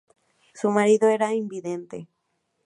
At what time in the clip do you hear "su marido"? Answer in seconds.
0.55-1.09